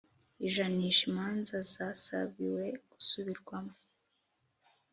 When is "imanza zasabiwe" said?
1.09-2.65